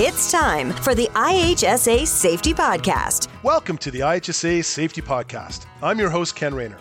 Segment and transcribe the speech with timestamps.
[0.00, 3.26] It's time for the IHSA Safety Podcast.
[3.42, 5.66] Welcome to the IHSA Safety Podcast.
[5.82, 6.78] I'm your host, Ken Rayner.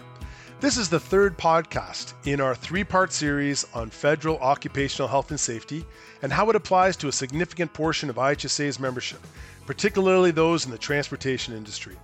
[0.59, 5.39] This is the third podcast in our three part series on federal occupational health and
[5.39, 5.83] safety
[6.21, 9.25] and how it applies to a significant portion of IHSA's membership,
[9.65, 11.95] particularly those in the transportation industry.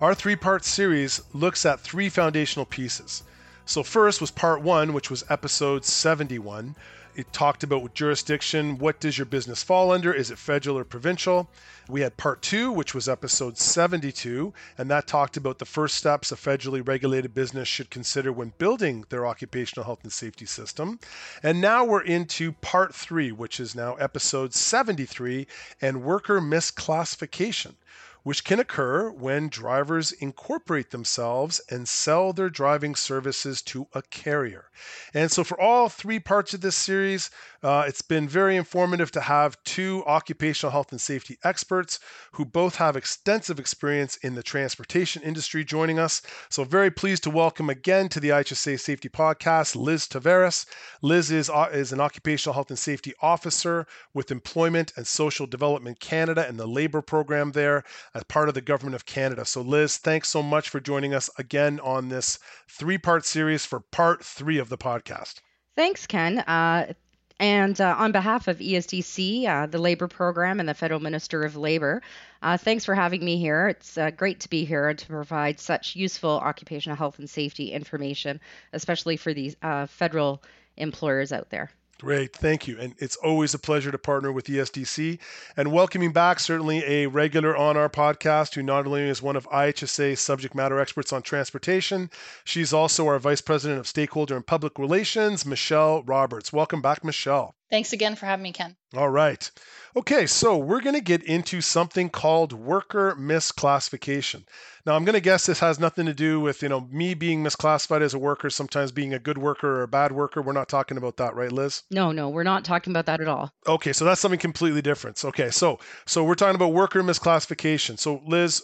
[0.00, 3.24] Our three part series looks at three foundational pieces.
[3.66, 6.74] So, first was part one, which was episode 71.
[7.20, 8.78] It talked about jurisdiction.
[8.78, 10.10] What does your business fall under?
[10.10, 11.50] Is it federal or provincial?
[11.86, 16.32] We had part two, which was episode 72, and that talked about the first steps
[16.32, 20.98] a federally regulated business should consider when building their occupational health and safety system.
[21.42, 25.46] And now we're into part three, which is now episode 73
[25.82, 27.74] and worker misclassification
[28.22, 34.70] which can occur when drivers incorporate themselves and sell their driving services to a carrier.
[35.14, 37.30] And so, for all three parts of this series,
[37.62, 41.98] uh, it's been very informative to have two occupational health and safety experts
[42.32, 46.22] who both have extensive experience in the transportation industry joining us.
[46.48, 50.66] So, very pleased to welcome again to the IHSA Safety Podcast Liz Tavares.
[51.02, 55.98] Liz is, uh, is an occupational health and safety officer with Employment and Social Development
[56.00, 59.44] Canada and the labor program there as part of the Government of Canada.
[59.44, 63.80] So, Liz, thanks so much for joining us again on this three part series for
[63.80, 65.40] part three of the podcast.
[65.76, 66.40] Thanks, Ken.
[66.40, 66.92] Uh,
[67.40, 71.56] and uh, on behalf of ESDC, uh, the Labor Program, and the Federal Minister of
[71.56, 72.02] Labor,
[72.42, 73.68] uh, thanks for having me here.
[73.68, 77.72] It's uh, great to be here and to provide such useful occupational health and safety
[77.72, 78.40] information,
[78.74, 80.42] especially for these uh, federal
[80.76, 81.70] employers out there.
[82.00, 82.78] Great, thank you.
[82.80, 85.18] And it's always a pleasure to partner with ESDC.
[85.54, 89.46] And welcoming back, certainly a regular on our podcast who not only is one of
[89.50, 92.08] IHSA's subject matter experts on transportation,
[92.42, 96.54] she's also our Vice President of Stakeholder and Public Relations, Michelle Roberts.
[96.54, 97.54] Welcome back, Michelle.
[97.70, 98.76] Thanks again for having me, Ken.
[98.96, 99.48] All right.
[99.96, 104.44] Okay, so we're going to get into something called worker misclassification.
[104.86, 107.44] Now, I'm going to guess this has nothing to do with, you know, me being
[107.44, 110.42] misclassified as a worker, sometimes being a good worker or a bad worker.
[110.42, 111.82] We're not talking about that, right, Liz?
[111.90, 113.52] No, no, we're not talking about that at all.
[113.66, 115.24] Okay, so that's something completely different.
[115.24, 117.98] Okay, so so we're talking about worker misclassification.
[117.98, 118.62] So, Liz,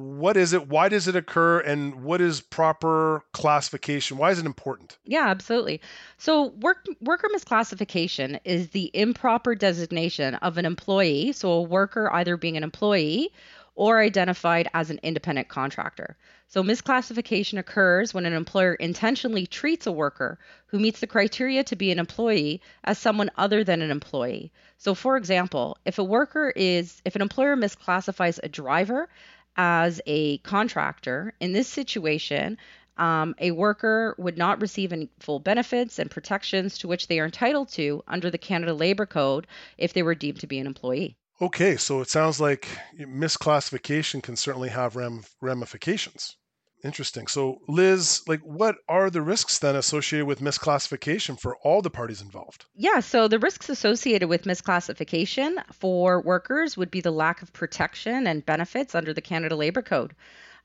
[0.00, 4.16] what is it why does it occur and what is proper classification?
[4.16, 4.98] Why is it important?
[5.04, 5.80] Yeah absolutely.
[6.18, 12.36] So work, worker misclassification is the improper designation of an employee so a worker either
[12.36, 13.32] being an employee
[13.74, 16.16] or identified as an independent contractor.
[16.48, 21.76] So misclassification occurs when an employer intentionally treats a worker who meets the criteria to
[21.76, 24.50] be an employee as someone other than an employee.
[24.78, 29.08] So for example if a worker is if an employer misclassifies a driver
[29.56, 32.58] as a contractor, in this situation,
[32.96, 37.24] um, a worker would not receive any full benefits and protections to which they are
[37.24, 39.46] entitled to under the Canada Labour Code
[39.78, 41.16] if they were deemed to be an employee.
[41.40, 42.68] Okay, so it sounds like
[42.98, 44.96] misclassification can certainly have
[45.40, 46.36] ramifications.
[46.82, 47.26] Interesting.
[47.26, 52.22] So, Liz, like, what are the risks then associated with misclassification for all the parties
[52.22, 52.64] involved?
[52.74, 53.00] Yeah.
[53.00, 58.46] So, the risks associated with misclassification for workers would be the lack of protection and
[58.46, 60.14] benefits under the Canada Labour Code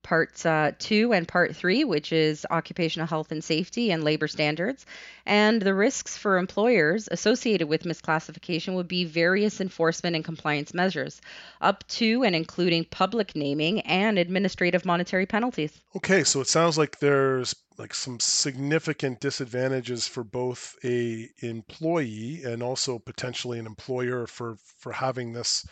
[0.06, 4.86] part uh, two and part three, which is occupational health and safety and labor standards.
[5.26, 11.22] And the risks for employers associated with misclassification would be various enforcement and compliance measures,
[11.60, 15.82] up to and including public naming and administrative monetary penalties.
[15.96, 22.62] Okay, so it sounds like there's like some significant disadvantages for both a employee and
[22.62, 25.66] also potentially an employer for for having this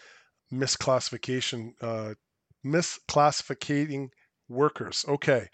[0.52, 2.16] misclassification uh,
[2.66, 4.10] misclassificating
[4.54, 5.06] workers.
[5.08, 5.48] Okay.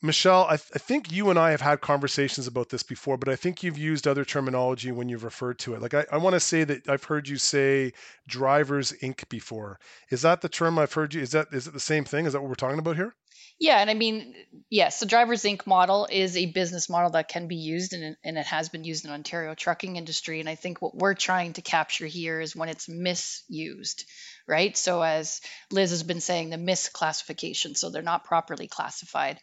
[0.00, 3.28] Michelle, I, th- I, think you and I have had conversations about this before, but
[3.28, 5.82] I think you've used other terminology when you've referred to it.
[5.82, 7.92] Like, I, I want to say that I've heard you say
[8.28, 9.28] Drivers Inc.
[9.28, 9.80] before.
[10.10, 11.20] Is that the term I've heard you?
[11.20, 12.26] Is that is it the same thing?
[12.26, 13.12] Is that what we're talking about here?
[13.60, 14.34] Yeah, and I mean,
[14.70, 15.66] yes, the Drivers Inc.
[15.66, 19.04] model is a business model that can be used, and, and it has been used
[19.04, 20.40] in Ontario trucking industry.
[20.40, 24.04] And I think what we're trying to capture here is when it's misused
[24.48, 24.76] right?
[24.76, 25.40] So, as
[25.70, 29.38] Liz has been saying, the misclassification, so they're not properly classified.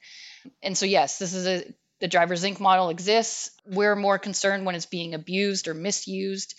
[0.64, 2.60] And so, yes, this is a the Drivers Inc.
[2.60, 3.52] model exists.
[3.66, 6.56] We're more concerned when it's being abused or misused.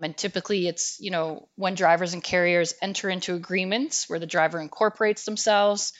[0.00, 4.60] And typically, it's you know when drivers and carriers enter into agreements where the driver
[4.60, 5.92] incorporates themselves,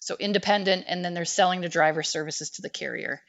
[0.00, 3.22] so independent, and then they're selling the driver services to the carrier.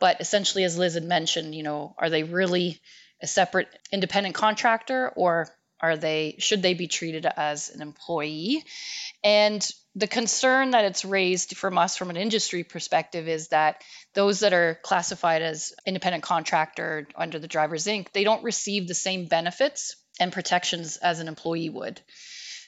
[0.00, 2.80] But essentially, as Liz had mentioned, you know, are they really
[3.22, 5.48] a separate independent contractor or
[5.80, 8.64] are they should they be treated as an employee?
[9.22, 13.82] And the concern that it's raised from us from an industry perspective is that
[14.14, 18.94] those that are classified as independent contractor under the drivers inc they don't receive the
[18.94, 22.00] same benefits and protections as an employee would.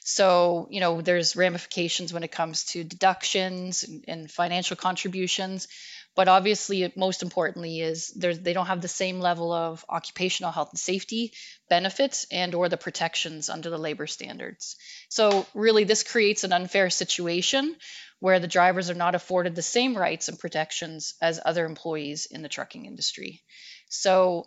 [0.09, 5.67] So, you know, there's ramifications when it comes to deductions and, financial contributions,
[6.15, 10.79] but obviously, most importantly, is they don't have the same level of occupational health and
[10.79, 11.33] safety
[11.69, 14.77] benefits and or the protections under the labor standards.
[15.09, 17.75] So, really, this creates an unfair situation
[18.21, 22.43] where the drivers are not afforded the same rights and protections as other employees in
[22.43, 23.43] the trucking industry.
[23.89, 24.45] So,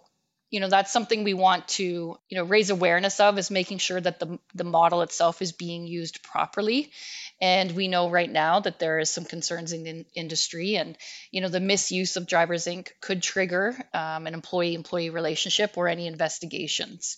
[0.51, 4.01] you know that's something we want to you know raise awareness of is making sure
[4.01, 6.91] that the, the model itself is being used properly.
[7.43, 10.99] And we know right now that there is some concerns in the industry and
[11.31, 15.89] you know the misuse of drivers inc could trigger um, an employee employee relationship or
[15.89, 17.17] any investigations.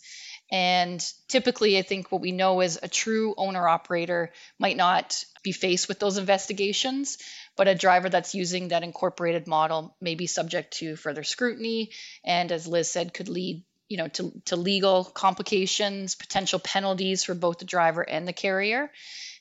[0.53, 5.53] And typically, I think what we know is a true owner operator might not be
[5.53, 7.17] faced with those investigations,
[7.57, 11.91] but a driver that's using that incorporated model may be subject to further scrutiny.
[12.25, 17.35] And, as Liz said, could lead you know to, to legal complications potential penalties for
[17.35, 18.91] both the driver and the carrier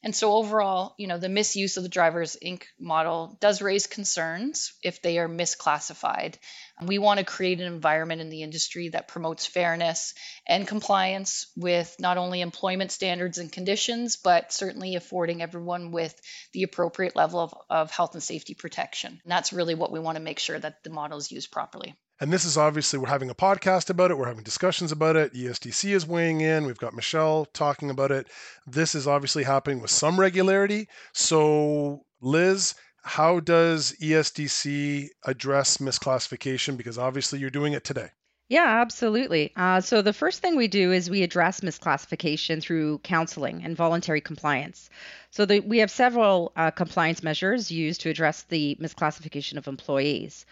[0.03, 4.73] and so overall, you know, the misuse of the driver's inc model does raise concerns
[4.81, 6.35] if they are misclassified.
[6.83, 10.15] We want to create an environment in the industry that promotes fairness
[10.47, 16.19] and compliance with not only employment standards and conditions, but certainly affording everyone with
[16.53, 19.21] the appropriate level of, of health and safety protection.
[19.23, 21.95] And that's really what we want to make sure that the model is used properly.
[22.21, 24.17] And this is obviously, we're having a podcast about it.
[24.17, 25.33] We're having discussions about it.
[25.33, 26.67] ESDC is weighing in.
[26.67, 28.27] We've got Michelle talking about it.
[28.67, 30.87] This is obviously happening with some regularity.
[31.13, 36.77] So, Liz, how does ESDC address misclassification?
[36.77, 38.09] Because obviously you're doing it today.
[38.49, 39.51] Yeah, absolutely.
[39.55, 44.21] Uh, so the first thing we do is we address misclassification through counseling and voluntary
[44.21, 44.91] compliance.
[45.31, 50.45] So the, we have several uh, compliance measures used to address the misclassification of employees.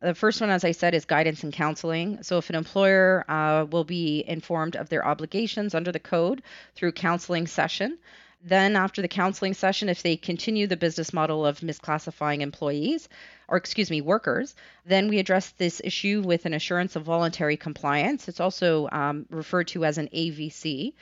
[0.00, 2.22] The first one, as I said, is guidance and counseling.
[2.22, 6.42] So, if an employer uh, will be informed of their obligations under the code
[6.74, 7.98] through counseling session,
[8.44, 13.08] then after the counseling session, if they continue the business model of misclassifying employees,
[13.48, 14.54] or excuse me, workers,
[14.84, 18.28] then we address this issue with an assurance of voluntary compliance.
[18.28, 20.92] It's also um, referred to as an AVC.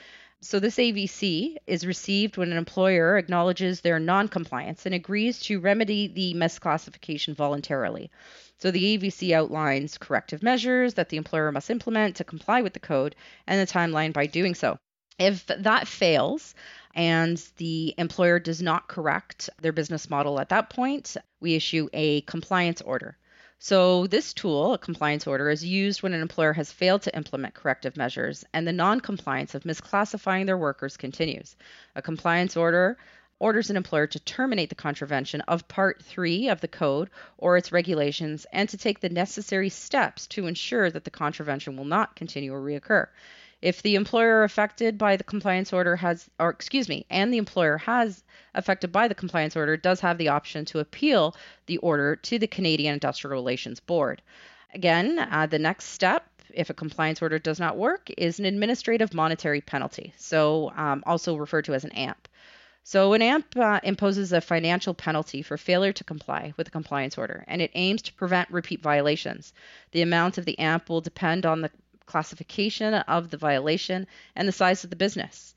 [0.44, 6.06] So, this AVC is received when an employer acknowledges their noncompliance and agrees to remedy
[6.06, 8.11] the misclassification voluntarily.
[8.58, 12.79] So the AVC outlines corrective measures that the employer must implement to comply with the
[12.79, 14.76] code and the timeline by doing so.
[15.19, 16.55] If that fails,
[16.94, 22.20] and the employer does not correct their business model at that point, we issue a
[22.20, 23.17] compliance order.
[23.64, 27.55] So, this tool, a compliance order, is used when an employer has failed to implement
[27.55, 31.56] corrective measures and the non compliance of misclassifying their workers continues.
[31.96, 32.99] A compliance order
[33.38, 37.08] orders an employer to terminate the contravention of Part 3 of the Code
[37.38, 41.87] or its regulations and to take the necessary steps to ensure that the contravention will
[41.87, 43.08] not continue or reoccur.
[43.64, 47.78] If the employer affected by the compliance order has, or excuse me, and the employer
[47.78, 48.22] has
[48.55, 51.34] affected by the compliance order does have the option to appeal
[51.64, 54.20] the order to the Canadian Industrial Relations Board.
[54.75, 59.14] Again, uh, the next step if a compliance order does not work, is an administrative
[59.14, 62.28] monetary penalty, so um, also referred to as an AMP.
[62.82, 67.16] So, an AMP uh, imposes a financial penalty for failure to comply with a compliance
[67.16, 69.55] order, and it aims to prevent repeat violations.
[69.93, 71.70] The amount of the AMP will depend on the
[72.06, 74.06] classification of the violation
[74.36, 75.54] and the size of the business.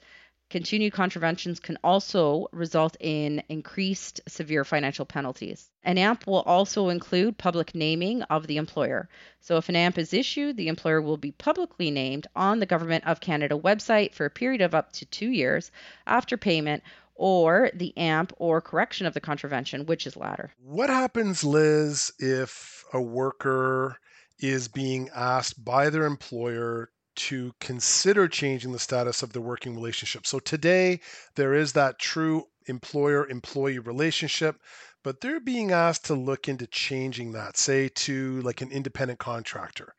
[0.50, 5.70] Continued contraventions can also result in increased severe financial penalties.
[5.84, 9.10] An AMP will also include public naming of the employer.
[9.42, 13.06] So, if an AMP is issued, the employer will be publicly named on the Government
[13.06, 15.70] of Canada website for a period of up to two years
[16.06, 16.82] after payment
[17.16, 20.54] or the AMP or correction of the contravention, which is latter.
[20.64, 24.00] What happens, Liz, if a worker
[24.40, 30.28] is being asked by their employer to consider changing the status of the working relationship?
[30.28, 31.00] So today,
[31.36, 34.62] there is that true employer employee relationship,
[35.04, 39.94] but they're being asked to look into changing that, say to like an independent contractor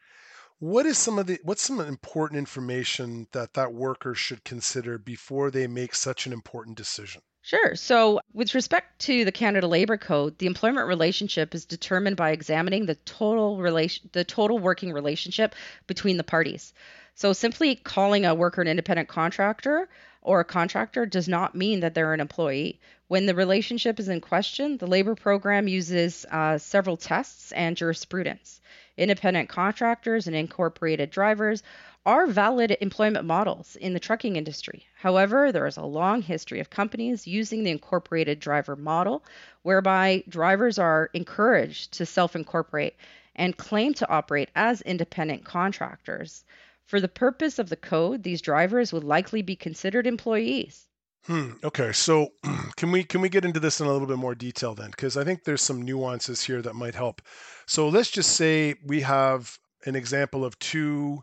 [0.61, 5.51] what is some of the what's some important information that that worker should consider before
[5.51, 7.77] they make such an important decision Sure.
[7.77, 12.85] So, with respect to the Canada Labor Code, the employment relationship is determined by examining
[12.85, 15.55] the total relation, the total working relationship
[15.87, 16.75] between the parties.
[17.15, 19.89] So, simply calling a worker an independent contractor
[20.21, 22.81] or a contractor does not mean that they're an employee.
[23.07, 28.61] When the relationship is in question, the labor program uses uh, several tests and jurisprudence.
[28.99, 31.63] Independent contractors and incorporated drivers
[32.05, 34.89] are valid employment models in the trucking industry.
[34.97, 39.25] However, there is a long history of companies using the incorporated driver model,
[39.63, 42.97] whereby drivers are encouraged to self incorporate
[43.37, 46.45] and claim to operate as independent contractors.
[46.85, 50.88] For the purpose of the code, these drivers would likely be considered employees.
[51.27, 51.53] Hmm.
[51.63, 51.93] Okay.
[51.93, 52.29] So
[52.77, 54.91] can we can we get into this in a little bit more detail then?
[54.91, 57.23] Because I think there's some nuances here that might help.
[57.67, 61.23] So let's just say we have an example of two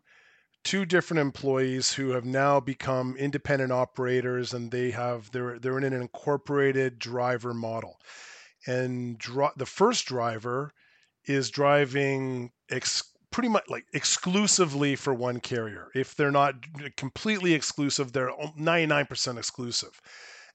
[0.64, 5.84] two different employees who have now become independent operators and they have they're they're in
[5.84, 7.98] an incorporated driver model
[8.68, 10.72] and dri- the first driver
[11.25, 15.89] is driving ex- pretty much like exclusively for one carrier.
[15.94, 16.56] If they're not
[16.96, 20.01] completely exclusive, they're 99% exclusive.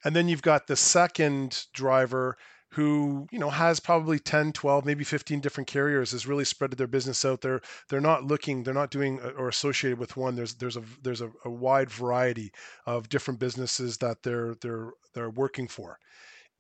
[0.03, 2.39] And then you've got the second driver
[2.71, 6.87] who you know has probably 10 12 maybe 15 different carriers has really spread their
[6.87, 10.55] business out there they're not looking they're not doing uh, or associated with one there's
[10.55, 12.53] there's a there's a, a wide variety
[12.87, 15.99] of different businesses that they're they're they're working for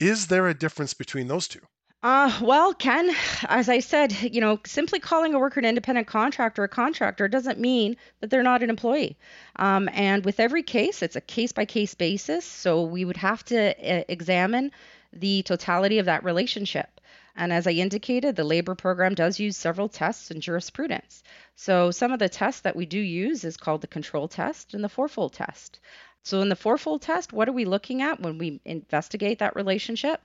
[0.00, 1.60] is there a difference between those two
[2.02, 3.14] uh, well, Ken,
[3.44, 7.58] as I said, you know, simply calling a worker an independent contractor a contractor doesn't
[7.58, 9.18] mean that they're not an employee.
[9.56, 12.46] Um, and with every case, it's a case by case basis.
[12.46, 14.72] So we would have to uh, examine
[15.12, 17.00] the totality of that relationship.
[17.36, 21.22] And as I indicated, the labor program does use several tests and jurisprudence.
[21.54, 24.82] So some of the tests that we do use is called the control test and
[24.82, 25.80] the fourfold test.
[26.22, 30.20] So in the fourfold test, what are we looking at when we investigate that relationship?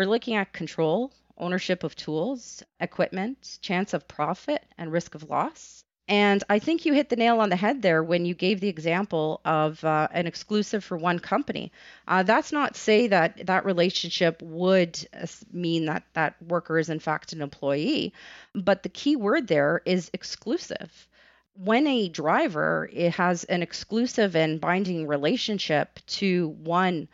[0.00, 5.84] We're looking at control, ownership of tools, equipment, chance of profit, and risk of loss.
[6.08, 8.68] And I think you hit the nail on the head there when you gave the
[8.68, 11.70] example of uh, an exclusive for one company.
[12.08, 16.98] Uh, that's not say that that relationship would uh, mean that that worker is in
[16.98, 18.14] fact an employee,
[18.54, 21.08] but the key word there is exclusive.
[21.52, 27.06] When a driver has an exclusive and binding relationship to one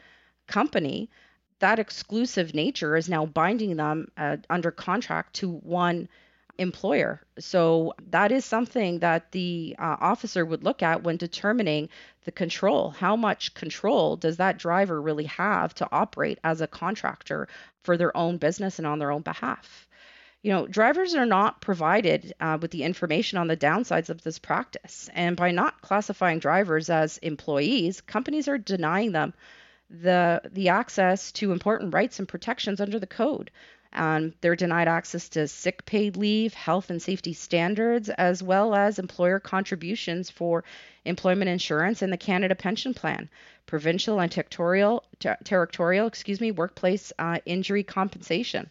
[0.46, 1.10] company,
[1.58, 6.08] that exclusive nature is now binding them uh, under contract to one
[6.58, 7.20] employer.
[7.38, 11.88] So that is something that the uh, officer would look at when determining
[12.24, 12.90] the control.
[12.90, 17.48] How much control does that driver really have to operate as a contractor
[17.84, 19.86] for their own business and on their own behalf?
[20.42, 24.38] You know, drivers are not provided uh, with the information on the downsides of this
[24.38, 25.10] practice.
[25.12, 29.34] And by not classifying drivers as employees, companies are denying them
[29.90, 33.50] the the access to important rights and protections under the code.
[33.92, 38.98] Um, they're denied access to sick paid leave, health and safety standards, as well as
[38.98, 40.64] employer contributions for
[41.04, 43.30] employment insurance and the Canada Pension Plan,
[43.64, 48.68] provincial and territorial, ter- territorial, excuse me, workplace uh, injury compensation.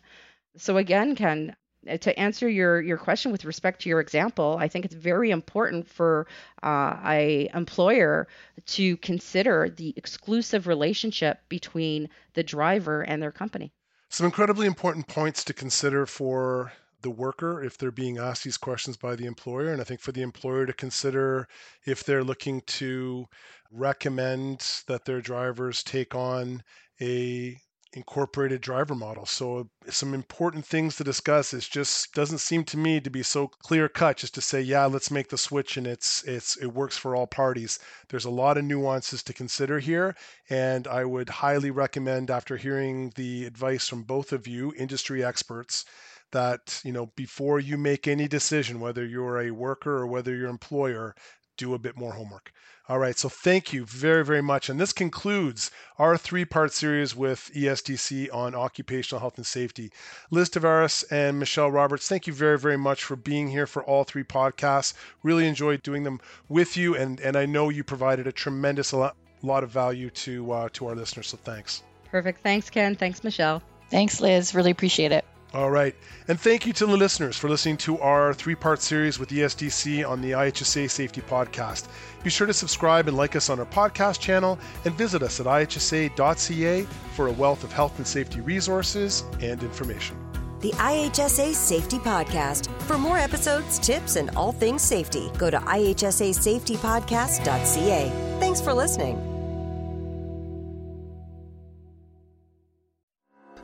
[0.58, 1.56] So again, Ken,
[1.86, 5.88] to answer your your question with respect to your example, I think it's very important
[5.88, 6.28] for
[6.64, 8.28] uh, a employer
[8.68, 13.72] to consider the exclusive relationship between the driver and their company.
[14.10, 18.98] Some incredibly important points to consider for the worker if they're being asked these questions
[18.98, 21.48] by the employer, and I think for the employer to consider
[21.86, 23.28] if they're looking to
[23.72, 26.64] recommend that their drivers take on
[27.02, 27.58] a
[27.96, 29.26] incorporated driver model.
[29.26, 31.54] So some important things to discuss.
[31.54, 34.86] It just doesn't seem to me to be so clear cut just to say, yeah,
[34.86, 37.80] let's make the switch and it's it's it works for all parties.
[38.10, 40.16] There's a lot of nuances to consider here,
[40.50, 45.86] and I would highly recommend after hearing the advice from both of you, industry experts,
[46.32, 50.50] that you know before you make any decision whether you're a worker or whether you're
[50.50, 51.16] employer
[51.58, 52.52] do a bit more homework.
[52.88, 54.70] All right, so thank you very, very much.
[54.70, 59.92] And this concludes our three part series with ESDC on occupational health and safety.
[60.30, 64.04] Liz Tavares and Michelle Roberts, thank you very, very much for being here for all
[64.04, 64.94] three podcasts.
[65.24, 69.16] Really enjoyed doing them with you, and, and I know you provided a tremendous lot,
[69.42, 71.82] lot of value to, uh, to our listeners, so thanks.
[72.12, 72.44] Perfect.
[72.44, 72.96] Thanks, Ken.
[72.96, 73.64] Thanks, Michelle.
[73.90, 74.54] Thanks, Liz.
[74.54, 75.25] Really appreciate it.
[75.56, 75.96] All right.
[76.28, 80.06] And thank you to the listeners for listening to our three part series with ESDC
[80.08, 81.88] on the IHSA Safety Podcast.
[82.24, 85.46] Be sure to subscribe and like us on our podcast channel and visit us at
[85.46, 86.84] ihsa.ca
[87.16, 90.18] for a wealth of health and safety resources and information.
[90.60, 92.70] The IHSA Safety Podcast.
[92.82, 98.38] For more episodes, tips, and all things safety, go to ihsasafetypodcast.ca.
[98.40, 99.35] Thanks for listening.